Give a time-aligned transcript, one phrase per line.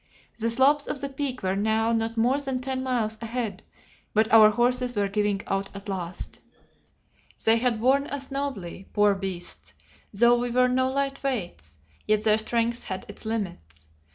[0.39, 3.61] The slopes of the Peak were now not more than ten miles ahead,
[4.15, 6.39] but our horses were giving out at last.
[7.45, 9.73] They had borne us nobly, poor beasts,
[10.11, 11.77] though we were no light weights,
[12.07, 13.89] yet their strength had its limits.